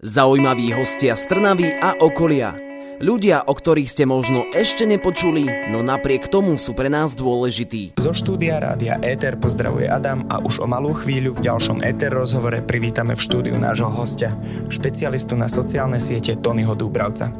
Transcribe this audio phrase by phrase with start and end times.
[0.00, 2.56] Zaujímaví hostia z Trnavy a okolia.
[3.04, 8.00] Ľudia, o ktorých ste možno ešte nepočuli, no napriek tomu sú pre nás dôležití.
[8.00, 12.64] Zo štúdia Rádia Éter pozdravuje Adam a už o malú chvíľu v ďalšom Éter rozhovore
[12.64, 14.32] privítame v štúdiu nášho hostia,
[14.72, 17.36] špecialistu na sociálne siete Tonyho Dúbravca.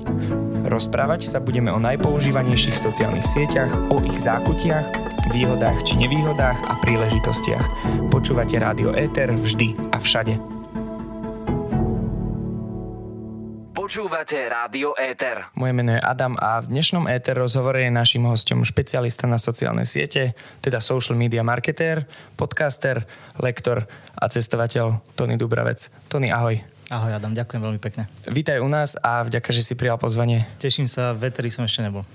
[0.69, 4.87] Rozprávať sa budeme o najpoužívanejších sociálnych sieťach, o ich zákutiach,
[5.33, 7.67] výhodách či nevýhodách a príležitostiach.
[8.13, 10.60] Počúvate Rádio Éter vždy a všade.
[13.91, 15.50] Počúvate Rádio Éter.
[15.58, 19.82] Moje meno je Adam a v dnešnom Éter rozhovore je našim hostom špecialista na sociálne
[19.82, 22.07] siete, teda social media marketér,
[22.39, 23.03] podcaster,
[23.43, 25.90] lektor a cestovateľ Tony Dubravec.
[26.07, 26.62] Tony, ahoj.
[26.86, 28.07] Ahoj Adam, ďakujem veľmi pekne.
[28.31, 30.46] Vítaj u nás a vďaka, že si prijal pozvanie.
[30.62, 32.06] Teším sa, veteri som ešte nebol.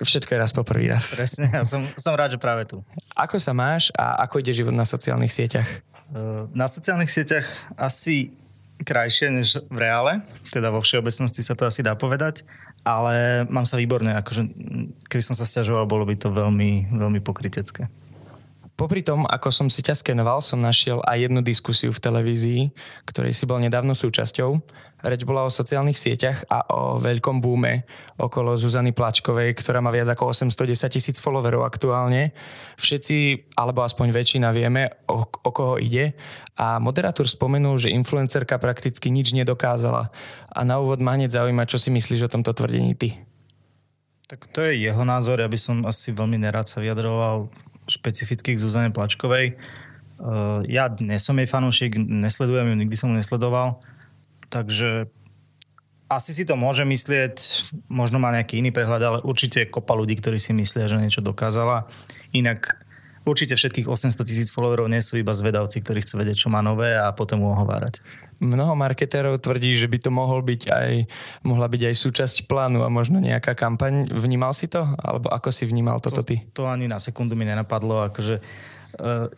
[0.00, 1.12] Všetko je raz po prvý raz.
[1.12, 2.80] Presne, ja som, som rád, že práve tu.
[3.12, 5.68] Ako sa máš a ako ide život na sociálnych sieťach?
[6.56, 7.44] Na sociálnych sieťach
[7.76, 8.32] asi
[8.82, 12.46] krajšie než v reále, teda vo všeobecnosti sa to asi dá povedať,
[12.82, 14.42] ale mám sa výborne, akože
[15.06, 17.86] keby som sa stiažoval, bolo by to veľmi, veľmi pokrytecké.
[18.82, 22.62] Popri tom, ako som si ťa skenoval, som našiel aj jednu diskusiu v televízii,
[23.06, 24.58] ktorej si bol nedávno súčasťou
[25.02, 27.82] Reč bola o sociálnych sieťach a o veľkom búme
[28.22, 32.30] okolo Zuzany Plačkovej, ktorá má viac ako 810 tisíc followerov aktuálne.
[32.78, 36.14] Všetci, alebo aspoň väčšina vieme, o, o koho ide.
[36.54, 40.14] A moderátor spomenul, že influencerka prakticky nič nedokázala.
[40.54, 43.18] A na úvod ma hneď zaujíma, čo si myslíš o tomto tvrdení ty.
[44.30, 45.42] Tak to je jeho názor.
[45.42, 47.50] Ja by som asi veľmi nerád sa vyjadroval
[47.88, 49.58] špecificky k Zuzane Plačkovej.
[50.22, 53.82] Uh, ja nie som jej fanúšik, nesledujem ju, nikdy som ju nesledoval
[54.52, 55.08] Takže
[56.12, 57.36] asi si to môže myslieť,
[57.88, 61.24] možno má nejaký iný prehľad, ale určite je kopa ľudí, ktorí si myslia, že niečo
[61.24, 61.88] dokázala.
[62.36, 62.81] Inak
[63.24, 66.94] určite všetkých 800 tisíc followerov nie sú iba zvedavci, ktorí chcú vedieť, čo má nové
[66.94, 68.02] a potom mu ohovárať.
[68.42, 70.90] Mnoho marketérov tvrdí, že by to mohol byť aj,
[71.46, 74.10] mohla byť aj súčasť plánu a možno nejaká kampaň.
[74.10, 74.82] Vnímal si to?
[74.98, 76.42] Alebo ako si vnímal toto ty?
[76.50, 78.10] To, to ani na sekundu mi nenapadlo.
[78.10, 78.42] Akože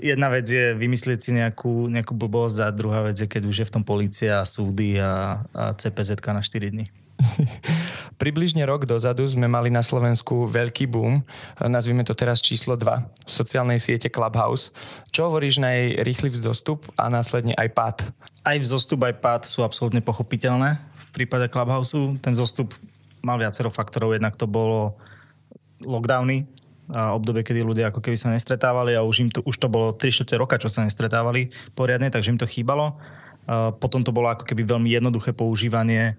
[0.00, 3.68] jedna vec je vymyslieť si nejakú, nejakú blbosť a druhá vec je, keď už je
[3.68, 6.86] v tom policia, súdy a, a CPZ na 4 dní.
[8.22, 11.22] Približne rok dozadu sme mali na Slovensku veľký boom,
[11.62, 14.74] nazvime to teraz číslo 2, v sociálnej siete Clubhouse.
[15.14, 17.96] Čo hovoríš na jej rýchly vzostup a následne aj pád?
[18.42, 21.94] Aj vzostup, aj pád sú absolútne pochopiteľné v prípade Clubhouse.
[22.18, 22.74] Ten vzostup
[23.22, 24.98] mal viacero faktorov, jednak to bolo
[25.80, 26.44] lockdowny,
[26.92, 29.96] a obdobie, kedy ľudia ako keby sa nestretávali a už, im to, už to bolo
[29.96, 33.00] 3 roka, čo sa nestretávali poriadne, takže im to chýbalo.
[33.80, 36.16] Potom to bolo ako keby veľmi jednoduché používanie.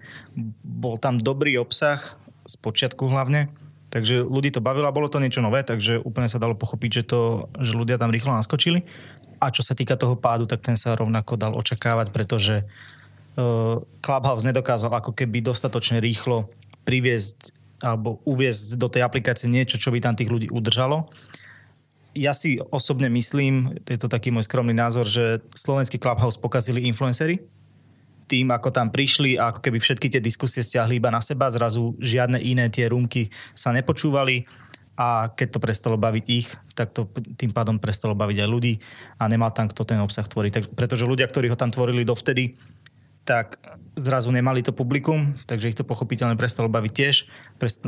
[0.62, 3.50] Bol tam dobrý obsah, z počiatku hlavne,
[3.90, 7.04] takže ľudí to bavilo a bolo to niečo nové, takže úplne sa dalo pochopiť, že,
[7.10, 7.20] to,
[7.58, 8.86] že ľudia tam rýchlo naskočili.
[9.36, 12.64] A čo sa týka toho pádu, tak ten sa rovnako dal očakávať, pretože
[13.36, 16.48] uh, Clubhouse nedokázal ako keby dostatočne rýchlo
[16.88, 17.52] priviesť
[17.86, 21.06] alebo uviezť do tej aplikácie niečo, čo by tam tých ľudí udržalo.
[22.16, 27.38] Ja si osobne myslím, je to taký môj skromný názor, že slovenský Clubhouse pokazili influencery,
[28.26, 31.94] tým, ako tam prišli a ako keby všetky tie diskusie stiahli iba na seba, zrazu
[32.02, 34.50] žiadne iné tie rúmky sa nepočúvali
[34.96, 38.74] a keď to prestalo baviť ich, tak to tým pádom prestalo baviť aj ľudí
[39.20, 40.52] a nemal tam kto ten obsah tvoriť.
[40.52, 42.56] Tak, pretože ľudia, ktorí ho tam tvorili dovtedy,
[43.26, 43.58] tak
[43.98, 47.14] zrazu nemali to publikum, takže ich to pochopiteľne prestalo baviť tiež,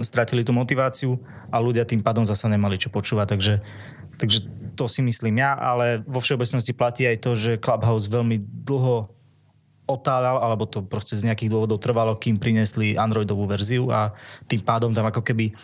[0.02, 1.22] stratili tú motiváciu
[1.54, 3.54] a ľudia tým pádom zasa nemali čo počúvať, takže,
[4.18, 4.38] takže
[4.74, 9.06] to si myslím ja, ale vo všeobecnosti platí aj to, že Clubhouse veľmi dlho
[9.88, 14.12] otálal, alebo to proste z nejakých dôvodov trvalo, kým prinesli Androidovú verziu a
[14.50, 15.54] tým pádom tam ako keby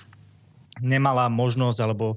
[0.80, 2.16] nemala možnosť, alebo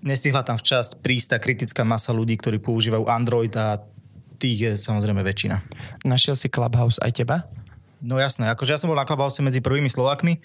[0.00, 3.84] nestihla tam včas prísť tá kritická masa ľudí, ktorí používajú Android a
[4.40, 5.60] tých je samozrejme väčšina.
[6.08, 7.44] Našiel si Clubhouse aj teba?
[8.00, 10.40] No jasné, akože ja som bol na Clubhouse medzi prvými Slovákmi,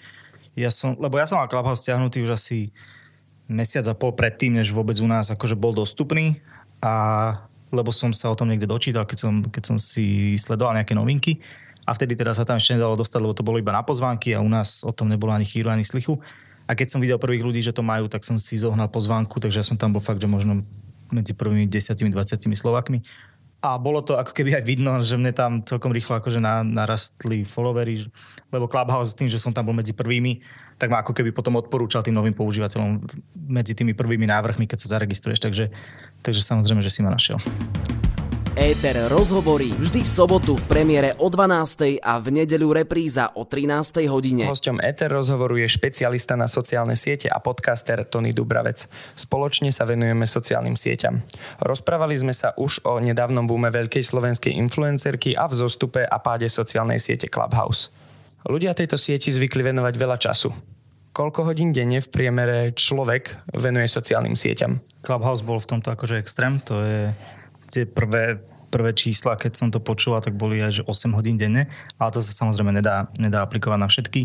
[0.56, 2.72] ja som, lebo ja som mal Clubhouse stiahnutý už asi
[3.48, 6.40] mesiac a pol predtým, než vôbec u nás akože bol dostupný
[6.84, 6.92] a
[7.74, 11.42] lebo som sa o tom niekde dočítal, keď som, keď som si sledoval nejaké novinky
[11.82, 14.42] a vtedy teda sa tam ešte nedalo dostať, lebo to bolo iba na pozvánky a
[14.42, 16.18] u nás o tom nebolo ani chýru, ani slichu.
[16.66, 19.62] A keď som videl prvých ľudí, že to majú, tak som si zohnal pozvánku, takže
[19.62, 20.66] ja som tam bol fakt, že možno
[21.14, 22.10] medzi prvými 10-20
[22.58, 23.06] Slovakmi
[23.66, 27.42] a bolo to ako keby aj vidno, že mne tam celkom rýchlo akože na, narastli
[27.42, 28.06] followery,
[28.54, 30.38] lebo Clubhouse tým, že som tam bol medzi prvými,
[30.78, 33.02] tak ma ako keby potom odporúčal tým novým používateľom
[33.34, 35.74] medzi tými prvými návrhmi, keď sa zaregistruješ, takže,
[36.22, 37.42] takže samozrejme, že si ma našiel.
[38.56, 42.00] Éter rozhovorí vždy v sobotu v premiére o 12.
[42.00, 44.08] a v nedeľu repríza o 13.
[44.08, 44.48] hodine.
[44.48, 48.88] Hosťom Éter rozhovoru je špecialista na sociálne siete a podcaster Tony Dubravec.
[49.12, 51.20] Spoločne sa venujeme sociálnym sieťam.
[51.60, 56.48] Rozprávali sme sa už o nedávnom búme veľkej slovenskej influencerky a v zostupe a páde
[56.48, 57.92] sociálnej siete Clubhouse.
[58.48, 60.48] Ľudia tejto sieti zvykli venovať veľa času.
[61.12, 64.80] Koľko hodín denne v priemere človek venuje sociálnym sieťam?
[65.04, 67.12] Clubhouse bol v tomto akože extrém, to je
[67.70, 68.40] tie prvé,
[68.70, 72.32] prvé čísla, keď som to počula, tak boli až 8 hodín denne, ale to sa
[72.34, 74.20] samozrejme nedá, nedá aplikovať na všetky.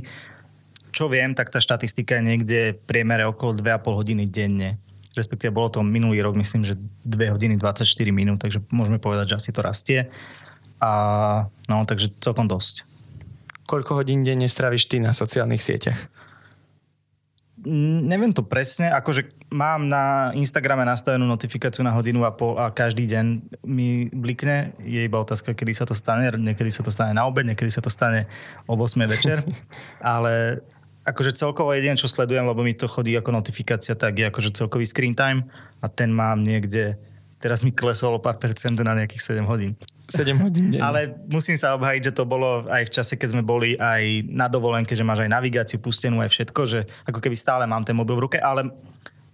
[0.92, 4.76] Čo viem, tak tá štatistika je niekde v priemere okolo 2,5 hodiny denne.
[5.16, 6.76] Respektíve bolo to minulý rok, myslím, že
[7.08, 10.12] 2 hodiny 24 minút, takže môžeme povedať, že asi to rastie.
[10.82, 10.92] A
[11.70, 12.84] no, takže celkom dosť.
[13.70, 16.12] Koľko hodín denne stráviš ty na sociálnych sieťach?
[17.62, 23.06] Neviem to presne, akože mám na Instagrame nastavenú notifikáciu na hodinu a pol a každý
[23.06, 23.26] deň
[23.70, 24.74] mi blikne.
[24.82, 26.26] Je iba otázka, kedy sa to stane.
[26.26, 28.26] Niekedy sa to stane na obed, niekedy sa to stane
[28.66, 29.46] o 8 večer.
[30.02, 30.66] Ale
[31.06, 34.86] akože celkovo jediné, čo sledujem, lebo mi to chodí ako notifikácia, tak je akože celkový
[34.86, 35.50] screen time
[35.82, 36.98] a ten mám niekde,
[37.42, 39.74] teraz mi klesol o pár percent na nejakých 7 hodín.
[40.12, 40.82] 7 hodín deň.
[40.84, 44.52] Ale musím sa obhajiť, že to bolo aj v čase, keď sme boli aj na
[44.52, 48.20] dovolenke, že máš aj navigáciu pustenú, aj všetko, že ako keby stále mám ten mobil
[48.20, 48.70] v ruke, ale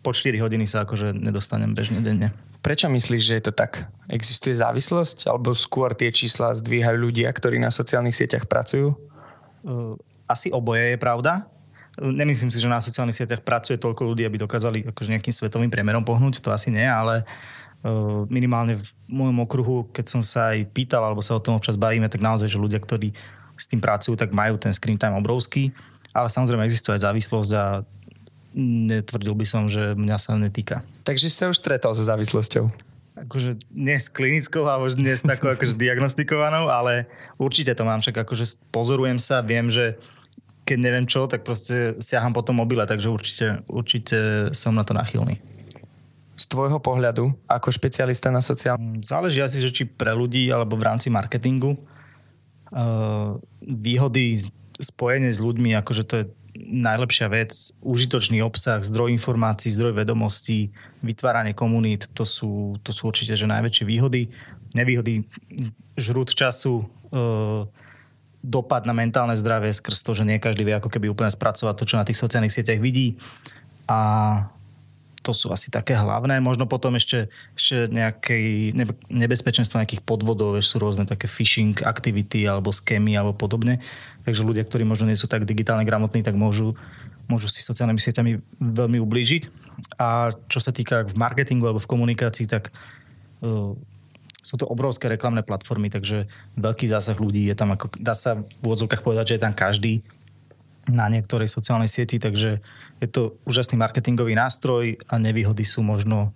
[0.05, 2.31] po 4 hodiny sa akože nedostanem bežne denne.
[2.63, 3.91] Prečo myslíš, že je to tak?
[4.07, 5.27] Existuje závislosť?
[5.27, 8.95] Alebo skôr tie čísla zdvíhajú ľudia, ktorí na sociálnych sieťach pracujú?
[9.67, 11.47] Uh, asi oboje je pravda.
[11.97, 16.05] Nemyslím si, že na sociálnych sieťach pracuje toľko ľudí, aby dokázali akože nejakým svetovým priemerom
[16.05, 17.25] pohnúť, to asi nie, ale
[18.27, 22.07] minimálne v môjom okruhu, keď som sa aj pýtal, alebo sa o tom občas bavíme,
[22.07, 23.13] tak naozaj, že ľudia, ktorí
[23.57, 25.73] s tým pracujú, tak majú ten screen time obrovský,
[26.13, 27.65] ale samozrejme existuje aj závislosť a
[28.57, 30.85] netvrdil by som, že mňa sa netýka.
[31.05, 32.69] Takže sa už stretol so závislosťou?
[33.17, 37.09] Akože s klinickou alebo s takou akože diagnostikovanou, ale
[37.41, 39.97] určite to mám, však akože pozorujem sa, viem, že
[40.69, 44.93] keď neviem čo, tak proste siaham po tom mobile, takže určite, určite som na to
[44.93, 45.41] nachylný
[46.37, 49.01] z tvojho pohľadu ako špecialista na sociálne?
[49.01, 51.75] Mm, záleží asi, že či pre ľudí alebo v rámci marketingu.
[52.67, 54.45] Uh, výhody
[54.77, 56.25] spojenie s ľuďmi, akože to je
[56.57, 57.51] najlepšia vec.
[57.81, 60.69] Užitočný obsah, zdroj informácií, zdroj vedomostí,
[61.01, 64.29] vytváranie komunít, to sú, to sú určite že najväčšie výhody.
[64.77, 65.25] Nevýhody,
[65.97, 67.65] žrút času, uh,
[68.45, 71.87] dopad na mentálne zdravie skrz to, že nie každý vie ako keby úplne spracovať to,
[71.89, 73.17] čo na tých sociálnych sieťach vidí.
[73.87, 74.51] A
[75.27, 76.39] to sú asi také hlavné.
[76.39, 77.27] Možno potom ešte,
[77.59, 78.71] ešte nejaké
[79.11, 83.83] nebezpečenstvo nejakých podvodov, sú rôzne také phishing aktivity alebo skémy alebo podobne.
[84.23, 86.79] Takže ľudia, ktorí možno nie sú tak digitálne gramotní, tak môžu,
[87.27, 88.31] môžu si sociálnymi sieťami
[88.63, 89.43] veľmi ublížiť.
[89.99, 92.71] A čo sa týka v marketingu alebo v komunikácii, tak
[93.43, 93.75] uh,
[94.39, 98.63] sú to obrovské reklamné platformy, takže veľký zásah ľudí je tam, ako, dá sa v
[98.63, 100.07] úvodzovkách povedať, že je tam každý
[100.87, 102.63] na niektorej sociálnej sieti, takže
[102.97, 106.33] je to úžasný marketingový nástroj a nevýhody sú možno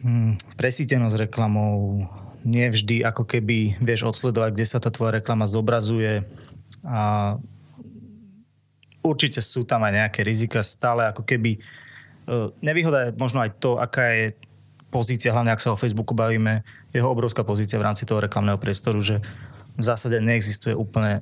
[0.00, 2.08] hm, presítenosť reklamou,
[2.46, 6.24] nevždy ako keby vieš odsledovať, kde sa tá tvoja reklama zobrazuje.
[6.86, 7.34] A
[9.04, 11.60] určite sú tam aj nejaké rizika stále ako keby e,
[12.64, 14.26] nevýhoda je možno aj to, aká je
[14.88, 16.64] pozícia, hlavne ak sa o Facebooku bavíme,
[16.96, 19.20] jeho obrovská pozícia v rámci toho reklamného priestoru, že
[19.78, 21.20] v zásade neexistuje úplne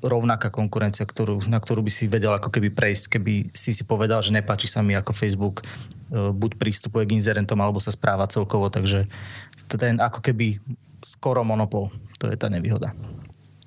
[0.00, 4.24] rovnaká konkurencia, ktorú, na ktorú by si vedel ako keby prejsť, keby si si povedal,
[4.24, 5.64] že nepáči sa mi ako Facebook e,
[6.32, 9.06] buď prístupuje k inzerentom, alebo sa správa celkovo, takže
[9.70, 10.58] ten ako keby
[11.04, 12.96] skoro monopol, to je tá nevýhoda.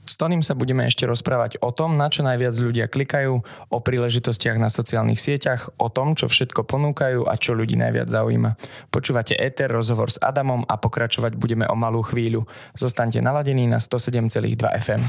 [0.03, 3.39] S Tonym sa budeme ešte rozprávať o tom, na čo najviac ľudia klikajú,
[3.71, 8.59] o príležitostiach na sociálnych sieťach, o tom, čo všetko ponúkajú a čo ľudí najviac zaujíma.
[8.91, 12.43] Počúvate Ether, rozhovor s Adamom a pokračovať budeme o malú chvíľu.
[12.75, 15.01] Zostaňte naladení na 107,2 FM.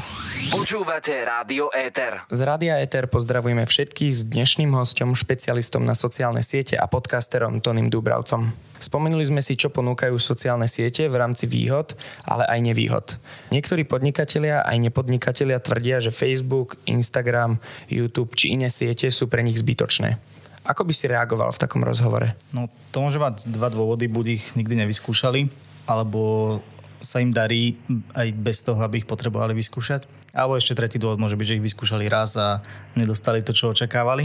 [0.55, 2.23] Počúvate Rádio Ether.
[2.31, 7.91] Z Rádia Ether pozdravujeme všetkých s dnešným hostom, špecialistom na sociálne siete a podcasterom Tonym
[7.91, 8.55] Dubravcom.
[8.85, 11.97] Spomenuli sme si, čo ponúkajú sociálne siete v rámci výhod,
[12.29, 13.07] ale aj nevýhod.
[13.49, 17.57] Niektorí podnikatelia aj nepodnikatelia tvrdia, že Facebook, Instagram,
[17.89, 20.21] YouTube či iné siete sú pre nich zbytočné.
[20.65, 22.33] Ako by si reagoval v takom rozhovore?
[22.49, 24.09] No, to môže mať dva dôvody.
[24.09, 25.53] Buď ich nikdy nevyskúšali,
[25.85, 26.61] alebo
[27.05, 27.77] sa im darí
[28.17, 30.09] aj bez toho, aby ich potrebovali vyskúšať.
[30.33, 32.65] Alebo ešte tretí dôvod môže byť, že ich vyskúšali raz a
[32.97, 34.25] nedostali to, čo očakávali.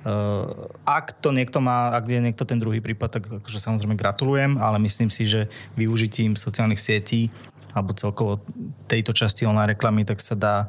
[0.00, 0.44] Eh,
[0.88, 4.80] ak to niekto má, ak je niekto ten druhý prípad, tak akože samozrejme gratulujem, ale
[4.80, 7.28] myslím si, že využitím sociálnych sietí
[7.70, 8.42] alebo celkovo
[8.90, 10.68] tejto časti online reklamy, tak sa dá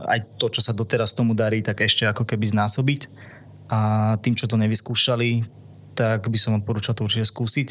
[0.00, 3.10] aj to, čo sa doteraz tomu darí, tak ešte ako keby znásobiť.
[3.70, 3.78] A
[4.24, 5.44] tým, čo to nevyskúšali,
[5.94, 7.68] tak by som odporúčal to určite skúsiť.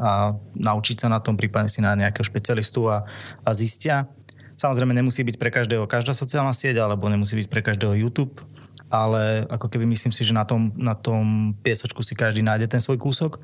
[0.00, 3.04] a naučiť sa na tom, prípadne si na nejakého špecialistu a,
[3.44, 4.08] a zistia.
[4.56, 8.40] Samozrejme nemusí byť pre každého každá sociálna sieť, alebo nemusí byť pre každého YouTube,
[8.88, 12.80] ale ako keby myslím si, že na tom, na tom piesočku si každý nájde ten
[12.80, 13.42] svoj kúsok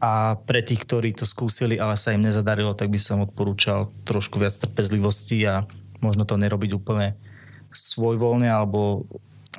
[0.00, 4.40] a pre tých, ktorí to skúsili, ale sa im nezadarilo, tak by som odporúčal trošku
[4.40, 5.68] viac trpezlivosti a
[6.00, 7.12] možno to nerobiť úplne
[7.70, 9.04] svojvoľne alebo,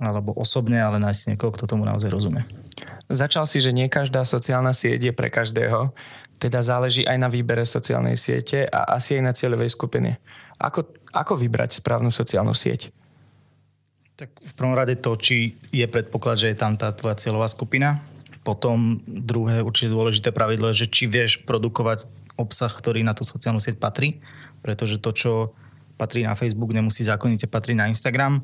[0.01, 2.43] alebo osobne, ale nájsť niekoho, kto tomu naozaj rozumie.
[3.05, 5.93] Začal si, že nie každá sociálna sieť je pre každého,
[6.41, 10.17] teda záleží aj na výbere sociálnej siete a asi aj na cieľovej skupine.
[10.57, 12.89] Ako, ako vybrať správnu sociálnu sieť?
[14.17, 18.01] Tak v prvom rade to, či je predpoklad, že je tam tá tvoja cieľová skupina.
[18.41, 22.09] Potom druhé určite dôležité pravidlo je, že či vieš produkovať
[22.41, 24.17] obsah, ktorý na tú sociálnu sieť patrí,
[24.65, 25.31] pretože to, čo
[26.01, 28.41] patrí na Facebook, nemusí zákonite patriť na Instagram.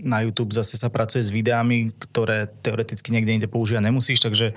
[0.00, 4.56] Na YouTube zase sa pracuje s videami, ktoré teoreticky niekde inde používať nemusíš, takže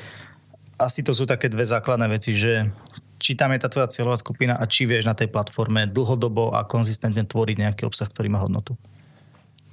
[0.79, 2.71] asi to sú také dve základné veci, že
[3.19, 6.63] či tam je tá tvoja cieľová skupina a či vieš na tej platforme dlhodobo a
[6.63, 8.79] konzistentne tvoriť nejaký obsah, ktorý má hodnotu.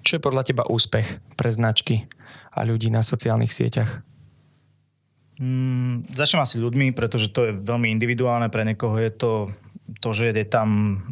[0.03, 2.11] Čo je podľa teba úspech pre značky
[2.51, 4.06] a ľudí na sociálnych sieťach?
[5.37, 8.49] Mm, začnem asi ľuďmi, pretože to je veľmi individuálne.
[8.49, 9.33] Pre niekoho je to
[10.03, 11.03] to, že je tam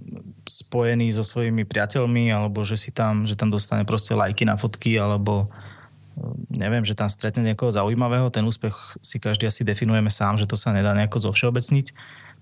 [0.50, 4.98] spojený so svojimi priateľmi, alebo že si tam, že tam dostane proste lajky na fotky,
[4.98, 5.48] alebo
[6.50, 8.34] neviem, že tam stretne niekoho zaujímavého.
[8.34, 11.94] Ten úspech si každý asi definujeme sám, že to sa nedá nejako zovšeobecniť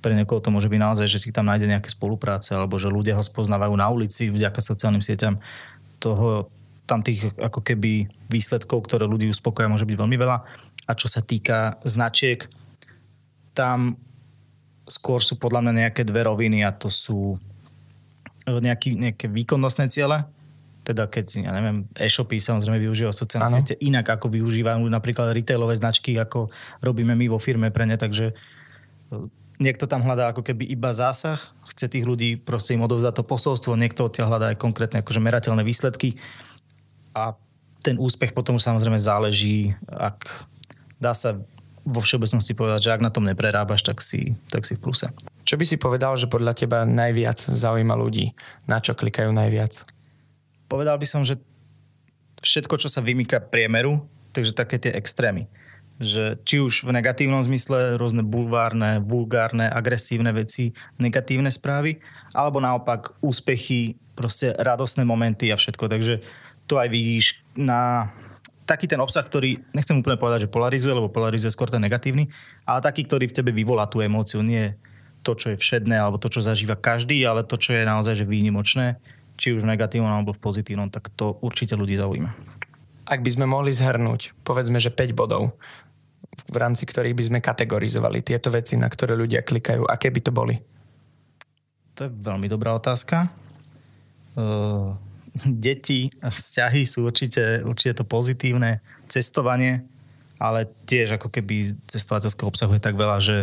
[0.03, 3.15] pre niekoho to môže byť naozaj, že si tam nájde nejaké spolupráce alebo že ľudia
[3.15, 5.39] ho spoznávajú na ulici vďaka sociálnym sieťam.
[6.03, 6.51] Toho,
[6.91, 10.43] tam tých ako keby výsledkov, ktoré ľudí uspokoja, môže byť veľmi veľa.
[10.93, 12.45] A čo sa týka značiek,
[13.57, 13.97] tam
[14.85, 17.41] skôr sú podľa mňa nejaké dve roviny a to sú
[18.45, 20.29] nejaký, nejaké výkonnostné ciele,
[20.85, 23.57] teda keď, ja neviem, e-shopy samozrejme využívajú sociálne ano.
[23.57, 26.53] siete inak, ako využívajú napríklad retailové značky, ako
[26.85, 28.35] robíme my vo firme pre ne, takže
[29.63, 31.39] niekto tam hľadá ako keby iba zásah,
[31.73, 35.63] chce tých ľudí proste im odovzdať to posolstvo, niekto odtiaľ hľadá aj konkrétne akože merateľné
[35.63, 36.19] výsledky
[37.15, 37.39] a
[37.83, 40.51] ten úspech potom samozrejme záleží, ak
[41.03, 41.35] dá sa
[41.83, 45.11] vo všeobecnosti povedať, že ak na tom neprerábaš, tak si, tak si v pluse.
[45.43, 48.39] Čo by si povedal, že podľa teba najviac zaujíma ľudí?
[48.71, 49.83] Na čo klikajú najviac?
[50.71, 51.43] Povedal by som, že
[52.39, 55.51] všetko, čo sa vymýka priemeru, takže také tie extrémy
[56.03, 62.03] že či už v negatívnom zmysle rôzne bulvárne, vulgárne, agresívne veci, negatívne správy,
[62.35, 65.87] alebo naopak úspechy, proste radosné momenty a všetko.
[65.87, 66.25] Takže
[66.67, 68.11] to aj vidíš na
[68.65, 72.31] taký ten obsah, ktorý, nechcem úplne povedať, že polarizuje, lebo polarizuje skôr ten negatívny,
[72.63, 74.75] ale taký, ktorý v tebe vyvolá tú emóciu, nie
[75.23, 78.27] to, čo je všedné, alebo to, čo zažíva každý, ale to, čo je naozaj že
[78.27, 78.99] výnimočné,
[79.39, 82.31] či už v negatívnom alebo v pozitívnom, tak to určite ľudí zaujíma.
[83.07, 85.55] Ak by sme mohli zhrnúť, povedzme, že 5 bodov,
[86.49, 89.85] v rámci ktorých by sme kategorizovali tieto veci, na ktoré ľudia klikajú?
[89.85, 90.57] Aké by to boli?
[91.99, 93.29] To je veľmi dobrá otázka.
[94.33, 94.97] Uh,
[95.41, 98.85] deti vzťahy sú určite, určite to pozitívne.
[99.09, 99.85] Cestovanie,
[100.37, 103.37] ale tiež ako keby cestovateľského obsahu je tak veľa, že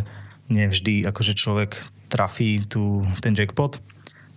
[0.49, 1.77] nevždy akože človek
[2.09, 3.77] trafí tu ten jackpot.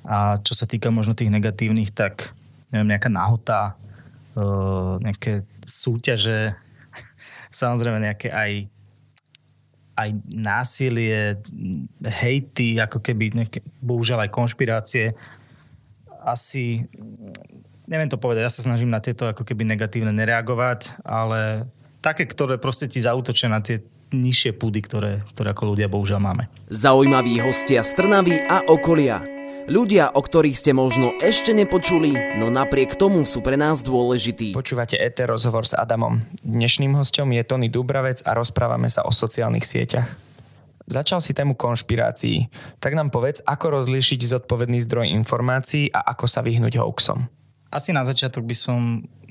[0.04, 2.36] A čo sa týka možno tých negatívnych, tak
[2.74, 3.78] neviem, nejaká nahota,
[4.36, 6.52] uh, nejaké súťaže,
[7.50, 8.72] samozrejme nejaké aj
[9.92, 11.36] aj násilie,
[12.00, 15.12] hejty, ako keby nejaké, bohužiaľ aj konšpirácie.
[16.22, 16.86] Asi,
[17.90, 21.66] neviem to povedať, ja sa snažím na tieto ako keby negatívne nereagovať, ale
[21.98, 26.44] také, ktoré proste ti zautočia na tie nižšie púdy, ktoré, ktoré ako ľudia bohužiaľ máme.
[26.68, 29.24] Zaujímaví hostia z Trnavy a okolia.
[29.62, 34.58] Ľudia, o ktorých ste možno ešte nepočuli, no napriek tomu sú pre nás dôležití.
[34.58, 36.18] Počúvate ET rozhovor s Adamom.
[36.42, 40.31] Dnešným hostom je Tony Dubravec a rozprávame sa o sociálnych sieťach.
[40.86, 42.50] Začal si tému konšpirácií.
[42.82, 47.30] Tak nám povedz, ako rozlíšiť zodpovedný zdroj informácií a ako sa vyhnúť hoaxom.
[47.72, 48.80] Asi na začiatok by som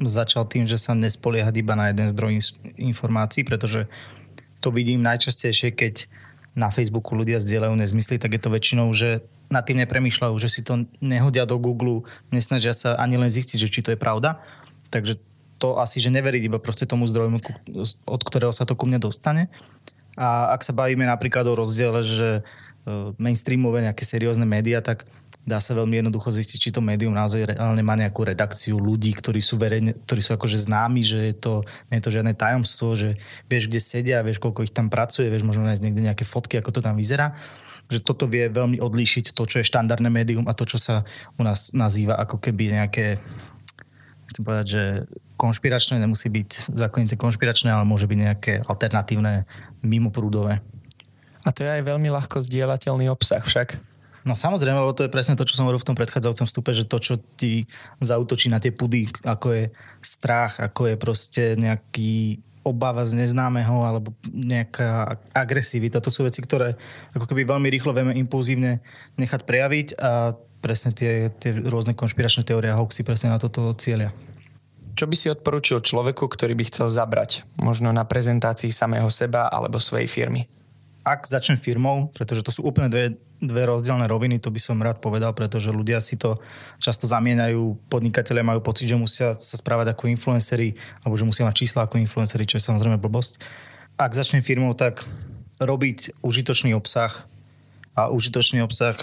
[0.01, 2.41] začal tým, že sa nespoliehať iba na jeden zdroj
[2.79, 3.85] informácií, pretože
[4.63, 6.09] to vidím najčastejšie, keď
[6.51, 10.61] na Facebooku ľudia zdieľajú nezmysly, tak je to väčšinou, že nad tým nepremýšľajú, že si
[10.65, 14.43] to nehodia do Google, nesnažia sa ani len zistiť, že či to je pravda.
[14.91, 15.15] Takže
[15.61, 17.37] to asi, že neveriť iba proste tomu zdroju,
[18.09, 19.47] od ktorého sa to ku mne dostane.
[20.21, 22.41] A ak sa bavíme napríklad o rozdiele, že e,
[23.17, 25.09] mainstreamové nejaké seriózne médiá, tak
[25.41, 29.41] dá sa veľmi jednoducho zistiť, či to médium naozaj reálne má nejakú redakciu ľudí, ktorí
[29.41, 31.53] sú verejne, ktorí sú akože známi, že je to,
[31.89, 33.17] nie je to žiadne tajomstvo, že
[33.49, 36.77] vieš, kde sedia, vieš, koľko ich tam pracuje, vieš možno nájsť niekde nejaké fotky, ako
[36.77, 37.33] to tam vyzerá.
[37.89, 41.01] Že toto vie veľmi odlíšiť to, čo je štandardné médium a to, čo sa
[41.35, 43.17] u nás nazýva ako keby nejaké
[44.31, 44.83] chcem povedať, že
[45.41, 49.49] konšpiračné nemusí byť zákonite konšpiračné, ale môže byť nejaké alternatívne,
[49.81, 50.61] mimoprúdové.
[51.41, 53.81] A to je aj veľmi ľahko zdieľateľný obsah však.
[54.21, 56.85] No samozrejme, lebo to je presne to, čo som hovoril v tom predchádzajúcom vstupe, že
[56.85, 57.65] to, čo ti
[57.97, 59.63] zautočí na tie pudy, ako je
[60.05, 65.97] strach, ako je proste nejaký obava z neznámeho alebo nejaká agresivita.
[66.05, 66.77] To sú veci, ktoré
[67.17, 68.85] ako keby veľmi rýchlo vieme impulzívne
[69.17, 74.13] nechať prejaviť a presne tie, tie rôzne konšpiračné teórie a hoaxy presne na toto cieľia.
[74.91, 79.79] Čo by si odporúčil človeku, ktorý by chcel zabrať možno na prezentácii samého seba alebo
[79.79, 80.47] svojej firmy?
[81.01, 85.01] Ak začnem firmou, pretože to sú úplne dve, dve rozdielne roviny, to by som rád
[85.01, 86.37] povedal, pretože ľudia si to
[86.77, 91.65] často zamieňajú, podnikatelia majú pocit, že musia sa správať ako influenceri, alebo že musia mať
[91.65, 93.41] čísla ako influenceri, čo je samozrejme blbosť.
[93.97, 95.01] Ak začnem firmou, tak
[95.57, 97.25] robiť užitočný obsah
[97.97, 98.97] a užitočný obsah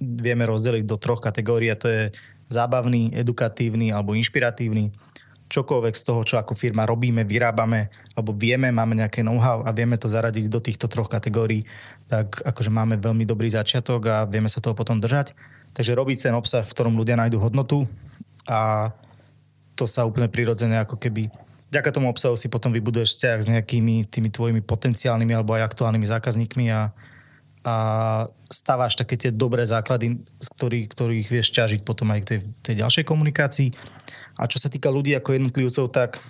[0.00, 2.02] vieme rozdeliť do troch kategórií a to je
[2.50, 4.90] zábavný, edukatívny alebo inšpiratívny
[5.50, 9.98] čokoľvek z toho, čo ako firma robíme, vyrábame, alebo vieme, máme nejaké know-how a vieme
[9.98, 11.66] to zaradiť do týchto troch kategórií,
[12.06, 15.34] tak akože máme veľmi dobrý začiatok a vieme sa toho potom držať.
[15.74, 17.90] Takže robiť ten obsah, v ktorom ľudia nájdu hodnotu
[18.46, 18.94] a
[19.74, 21.26] to sa úplne prirodzene ako keby
[21.70, 26.06] vďaka tomu obsahu si potom vybuduješ vzťah s nejakými tými tvojimi potenciálnymi alebo aj aktuálnymi
[26.10, 26.90] zákazníkmi a,
[27.60, 27.74] a
[28.48, 32.74] stávaš také tie dobré základy, z ktorých, ktorých vieš ťažiť potom aj k tej, tej
[32.80, 33.68] ďalšej komunikácii.
[34.40, 36.24] A čo sa týka ľudí ako jednotlivcov, tak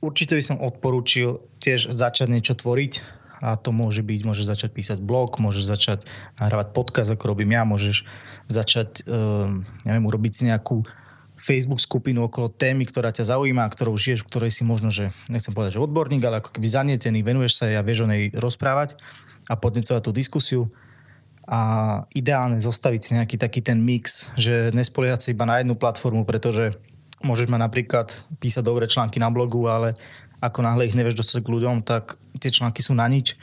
[0.00, 4.98] určite by som odporúčil tiež začať niečo tvoriť a to môže byť, môžeš začať písať
[4.98, 5.98] blog, môžeš začať
[6.40, 8.02] nahrávať podcast, ako robím ja, môžeš
[8.50, 10.82] začať, um, neviem, urobiť si nejakú
[11.38, 15.54] Facebook skupinu okolo témy, ktorá ťa zaujíma, ktorou žiješ, v ktorej si možno, že nechcem
[15.54, 18.98] povedať, že odborník, ale ako keby zanietený, venuješ sa a vieš o nej rozprávať
[19.48, 20.62] a podnecovať tú diskusiu
[21.48, 26.28] a ideálne zostaviť si nejaký taký ten mix, že nespoliehať sa iba na jednu platformu,
[26.28, 26.76] pretože
[27.18, 29.98] Môžeš mať napríklad písať dobré články na blogu, ale
[30.38, 33.34] ako náhle ich nevieš dostať k ľuďom, tak tie články sú na nič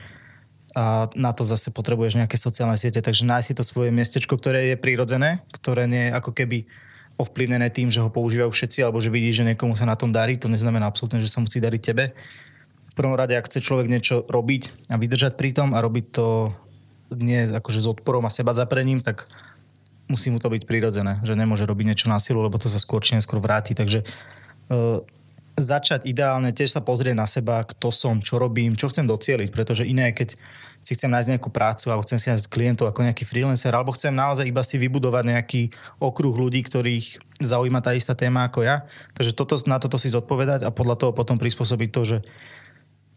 [0.72, 4.76] a na to zase potrebuješ nejaké sociálne siete, takže nájsť si to svoje miestečko, ktoré
[4.76, 6.68] je prirodzené, ktoré nie je ako keby
[7.16, 10.36] ovplyvnené tým, že ho používajú všetci, alebo že vidíš, že niekomu sa na tom darí,
[10.40, 12.12] to neznamená absolútne, že sa musí dariť tebe.
[12.96, 16.56] Prvom rade, ak chce človek niečo robiť a vydržať pri tom a robiť to
[17.14, 19.28] nie akože s odporom a seba zaprením, tak
[20.08, 23.04] musí mu to byť prirodzené, že nemôže robiť niečo na silu, lebo to sa skôr
[23.04, 23.76] či neskôr vráti.
[23.78, 25.02] Takže uh,
[25.56, 29.88] začať ideálne, tiež sa pozrieť na seba, kto som, čo robím, čo chcem docieliť, pretože
[29.88, 30.36] iné, keď
[30.84, 34.14] si chcem nájsť nejakú prácu alebo chcem si nájsť klientov ako nejaký freelancer, alebo chcem
[34.14, 35.62] naozaj iba si vybudovať nejaký
[35.98, 38.86] okruh ľudí, ktorých zaujíma tá istá téma ako ja.
[39.18, 42.18] Takže toto, na toto si zodpovedať a podľa toho potom prispôsobiť to, že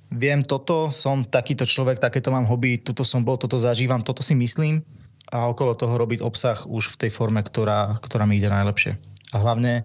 [0.08, 4.32] viem toto, som takýto človek, takéto mám hobby, tuto som bol, toto zažívam, toto si
[4.36, 4.80] myslím
[5.28, 8.96] a okolo toho robiť obsah už v tej forme, ktorá, ktorá mi ide najlepšie.
[9.32, 9.84] A hlavne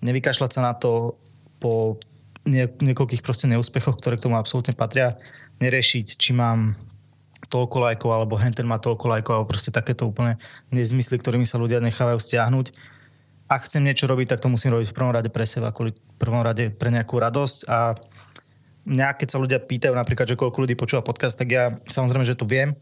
[0.00, 1.20] nevykašľať sa na to
[1.60, 2.00] po
[2.48, 5.20] nie, niekoľkých proste neúspechoch, ktoré k tomu absolútne patria,
[5.60, 6.80] nerešiť, či mám
[7.52, 10.40] toľko lajkov, alebo henten má toľko lajkov, alebo proste takéto úplne
[10.72, 12.72] nezmysly, ktorými sa ľudia nechávajú stiahnuť.
[13.50, 16.40] Ak chcem niečo robiť, tak to musím robiť v prvom rade pre seba, kvôli prvom
[16.40, 17.98] rade pre nejakú radosť a
[18.86, 22.38] mňa, keď sa ľudia pýtajú napríklad, že koľko ľudí počúva podcast, tak ja samozrejme, že
[22.38, 22.76] to viem,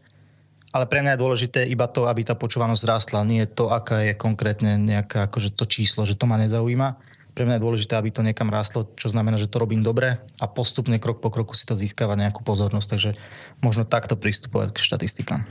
[0.69, 4.13] ale pre mňa je dôležité iba to, aby tá počúvanosť rástla, nie to, aká je
[4.13, 7.01] konkrétne nejaká, akože to číslo, že to ma nezaujíma.
[7.33, 10.45] Pre mňa je dôležité, aby to niekam rástlo, čo znamená, že to robím dobre a
[10.49, 12.87] postupne krok po kroku si to získava nejakú pozornosť.
[12.89, 13.11] Takže
[13.63, 15.41] možno takto pristupovať k štatistikám.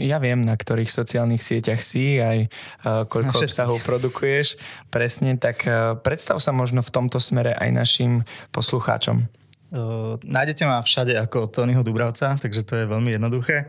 [0.00, 4.56] Ja viem, na ktorých sociálnych sieťach si, aj uh, koľko obsahov produkuješ.
[4.88, 8.12] Presne, tak uh, predstav sa možno v tomto smere aj našim
[8.50, 9.28] poslucháčom.
[9.74, 13.66] Uh, nájdete ma všade ako Tonyho Dubravca, takže to je veľmi jednoduché.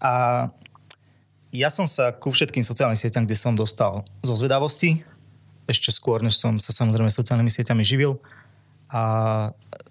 [0.00, 0.48] A
[1.52, 5.04] ja som sa ku všetkým sociálnym sieťam, kde som dostal zo zvedavosti,
[5.68, 8.16] ešte skôr, než som sa samozrejme sociálnymi sieťami živil
[8.88, 9.02] a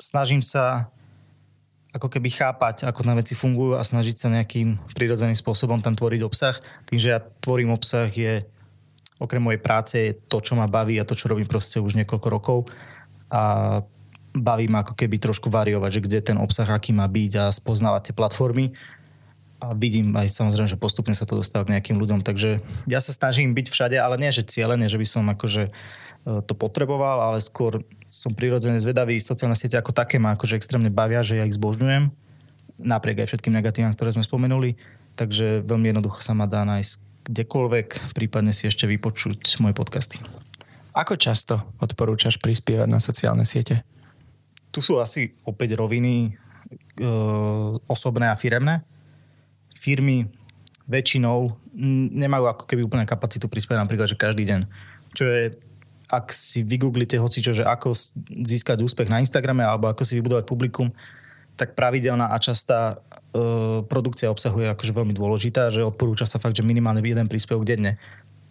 [0.02, 0.90] snažím sa
[1.94, 6.22] ako keby chápať, ako na veci fungujú a snažiť sa nejakým prirodzeným spôsobom tam tvoriť
[6.24, 6.56] obsah.
[6.88, 8.48] Tým, že ja tvorím obsah je
[9.22, 12.28] okrem mojej práce je to, čo ma baví a to, čo robím proste už niekoľko
[12.32, 12.60] rokov
[13.30, 13.84] a
[14.32, 18.12] baví ma ako keby trošku variovať, že kde ten obsah, aký má byť a spoznávať
[18.12, 18.72] tie platformy
[19.62, 23.14] a vidím aj samozrejme, že postupne sa to dostáva k nejakým ľuďom, takže ja sa
[23.14, 25.72] snažím byť všade, ale nie, že cieľene, že by som akože e,
[26.42, 29.22] to potreboval, ale skôr som prirodzene zvedavý.
[29.22, 32.10] Sociálne siete ako také ma akože extrémne bavia, že ja ich zbožňujem,
[32.82, 34.74] napriek aj všetkým negatívam, ktoré sme spomenuli,
[35.14, 40.18] takže veľmi jednoducho sa ma dá nájsť kdekoľvek, prípadne si ešte vypočuť moje podcasty.
[40.98, 43.86] Ako často odporúčaš prispievať na sociálne siete?
[44.72, 47.08] Tu sú asi opäť roviny e,
[47.88, 48.88] osobné a firemné
[49.82, 50.30] firmy
[50.86, 51.58] väčšinou
[52.14, 54.70] nemajú ako keby úplne kapacitu prispieť napríklad, že každý deň.
[55.18, 55.44] Čo je,
[56.12, 57.96] ak si vygooglite hocičo, že ako
[58.46, 60.94] získať úspech na Instagrame alebo ako si vybudovať publikum,
[61.58, 63.02] tak pravidelná a častá
[63.34, 67.66] e, produkcia obsahu je akože veľmi dôležitá, že odporúča sa fakt, že minimálne jeden príspevok
[67.66, 67.98] denne.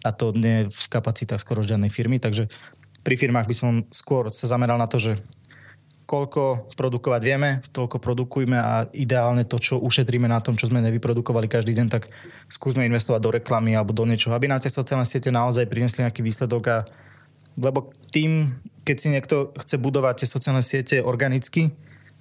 [0.01, 2.49] A to nie v kapacitách skoro žiadnej firmy, takže
[3.05, 5.21] pri firmách by som skôr sa zameral na to, že
[6.11, 11.47] koľko produkovať vieme, toľko produkujme a ideálne to, čo ušetríme na tom, čo sme nevyprodukovali
[11.47, 12.11] každý deň, tak
[12.51, 16.19] skúsme investovať do reklamy alebo do niečoho, aby nám tie sociálne siete naozaj priniesli nejaký
[16.19, 16.77] výsledok a
[17.55, 21.71] lebo tým, keď si niekto chce budovať tie sociálne siete organicky,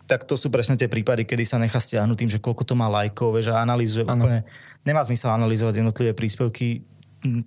[0.07, 2.91] tak to sú presne tie prípady, kedy sa nechá stiahnuť tým, že koľko to má
[2.91, 4.23] lajkov, že analýzuje ano.
[4.23, 4.39] úplne...
[4.83, 6.83] Nemá zmysel analyzovať jednotlivé príspevky,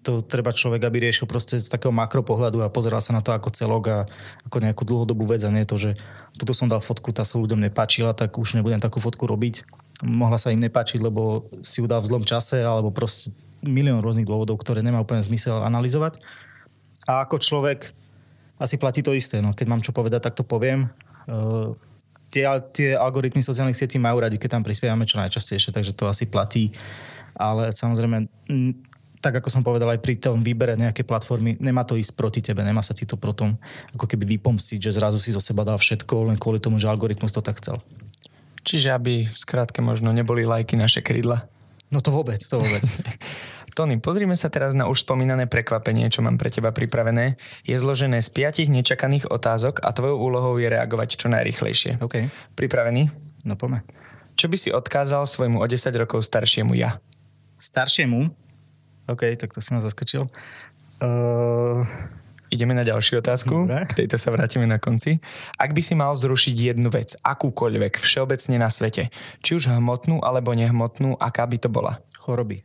[0.05, 3.49] to treba človek, aby riešil proste z takého makropohľadu a pozeral sa na to ako
[3.49, 3.99] celok a
[4.45, 5.97] ako nejakú dlhodobú vec a nie to, že
[6.37, 9.65] toto som dal fotku, tá sa ľuďom nepáčila, tak už nebudem takú fotku robiť.
[10.05, 13.33] Mohla sa im nepáčiť, lebo si ju dal v zlom čase alebo proste
[13.65, 16.21] milión rôznych dôvodov, ktoré nemá úplne zmysel analyzovať.
[17.09, 17.89] A ako človek
[18.61, 19.41] asi platí to isté.
[19.41, 20.93] No, keď mám čo povedať, tak to poviem.
[21.25, 21.73] Uh,
[22.29, 26.29] tie, tie algoritmy sociálnych sietí majú radi, keď tam prispievame čo najčastejšie, takže to asi
[26.29, 26.73] platí.
[27.33, 28.29] Ale samozrejme,
[29.23, 32.59] tak ako som povedal aj pri tom výbere nejakej platformy, nemá to ísť proti tebe,
[32.59, 33.55] nemá sa ti to potom
[33.95, 37.31] ako keby vypomstiť, že zrazu si zo seba dal všetko len kvôli tomu, že algoritmus
[37.31, 37.79] to tak chcel.
[38.67, 41.47] Čiže aby skrátke možno neboli lajky naše krydla.
[41.87, 42.83] No to vôbec, to vôbec.
[43.79, 47.39] Tony, pozrime sa teraz na už spomínané prekvapenie, čo mám pre teba pripravené.
[47.65, 51.97] Je zložené z piatich nečakaných otázok a tvojou úlohou je reagovať čo najrychlejšie.
[51.97, 52.29] OK.
[52.53, 53.09] Pripravený?
[53.47, 53.81] No poďme.
[54.37, 57.01] Čo by si odkázal svojmu o 10 rokov staršiemu ja?
[57.57, 58.42] Staršiemu?
[59.09, 60.27] OK, tak to si ma zaskočil.
[61.03, 61.83] Uh...
[62.53, 63.65] Ideme na ďalšiu otázku.
[63.65, 63.89] Dobre.
[63.89, 65.17] K tejto sa vrátime na konci.
[65.57, 69.09] Ak by si mal zrušiť jednu vec, akúkoľvek, všeobecne na svete,
[69.41, 71.97] či už hmotnú alebo nehmotnú, aká by to bola?
[72.21, 72.61] Choroby.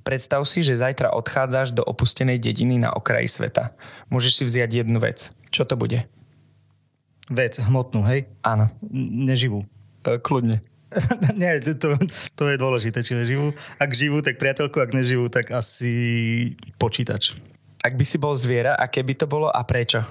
[0.00, 3.76] Predstav si, že zajtra odchádzaš do opustenej dediny na okraji sveta.
[4.08, 5.34] Môžeš si vziať jednu vec.
[5.52, 6.08] Čo to bude?
[7.28, 8.32] Vec, hmotnú, hej?
[8.40, 8.72] Áno.
[8.96, 9.66] Neživú.
[10.08, 10.64] E, kľudne.
[11.40, 11.98] Nie, to,
[12.38, 13.52] to je dôležité, či neživú.
[13.76, 17.34] Ak živú, tak priateľku, ak neživú, tak asi počítač.
[17.82, 20.02] Ak by si bol zviera, aké by to bolo a prečo?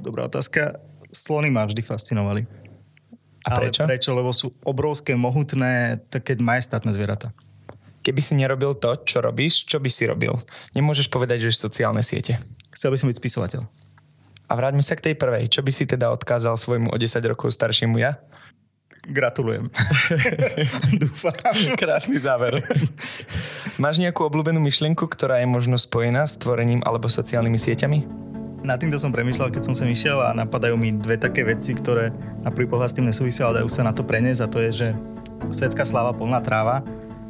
[0.00, 0.80] Dobrá otázka.
[1.12, 2.44] Slony ma vždy fascinovali.
[3.44, 3.84] A prečo?
[3.84, 4.10] Ale prečo?
[4.16, 7.32] Lebo sú obrovské, mohutné, také majestátne zvieratá.
[8.04, 10.36] Keby si nerobil to, čo robíš, čo by si robil?
[10.76, 12.36] Nemôžeš povedať, že sociálne siete.
[12.76, 13.62] Chcel by som byť spisovateľ.
[14.44, 15.48] A vráťme sa k tej prvej.
[15.48, 18.20] Čo by si teda odkázal svojmu o 10 rokov staršiemu ja?
[19.04, 19.68] Gratulujem.
[21.02, 21.36] Dúfam.
[21.76, 22.64] Krásny záver.
[23.76, 27.98] Máš nejakú obľúbenú myšlienku, ktorá je možno spojená s tvorením alebo sociálnymi sieťami?
[28.64, 32.08] Na týmto som premyšľal, keď som sem išiel a napadajú mi dve také veci, ktoré
[32.40, 34.70] na prvý pohľad s tým nesúvisia, ale dajú sa na to preniesť a to je,
[34.72, 34.88] že
[35.52, 36.80] svetská sláva plná tráva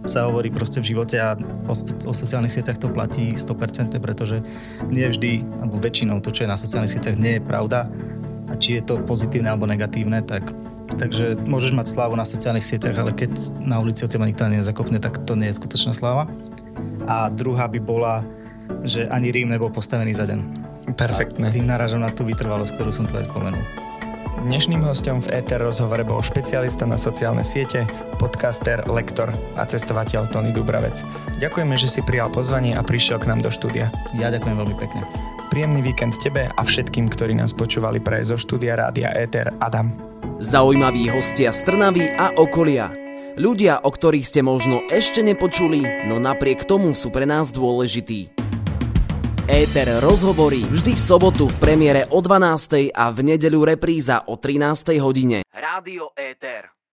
[0.04, 1.32] sa hovorí proste v živote a
[1.64, 4.44] o, o sociálnych sieťach to platí 100%, pretože
[4.92, 7.88] nie vždy, alebo väčšinou to, čo je na sociálnych sieťach, nie je pravda.
[8.52, 10.44] A či je to pozitívne alebo negatívne, tak
[10.84, 13.32] Takže môžeš mať slávu na sociálnych sieťach, ale keď
[13.64, 16.28] na ulici o teba nikto nezakopne, tak to nie je skutočná sláva.
[17.08, 18.22] A druhá by bola,
[18.84, 20.40] že ani Rím nebol postavený za deň.
[20.94, 21.48] Perfektné.
[21.48, 23.64] A tým narážam na tú vytrvalosť, ktorú som tu aj spomenul.
[24.44, 27.88] Dnešným hostom v ETR rozhovore bol špecialista na sociálne siete,
[28.20, 31.00] podcaster, lektor a cestovateľ Tony Dubravec.
[31.40, 33.88] Ďakujeme, že si prijal pozvanie a prišiel k nám do štúdia.
[34.20, 35.00] Ja ďakujem veľmi pekne.
[35.48, 40.13] Príjemný víkend tebe a všetkým, ktorí nás počúvali pre zo štúdia Rádia ETR Adam.
[40.42, 42.90] Zaujímaví hostia z Trnavy a okolia.
[43.38, 48.34] Ľudia, o ktorých ste možno ešte nepočuli, no napriek tomu sú pre nás dôležití.
[49.46, 52.90] Éter rozhovorí vždy v sobotu v premiére o 12.
[52.90, 54.98] a v nedeľu repríza o 13.
[54.98, 55.46] hodine.
[55.54, 56.74] Rádio Éter.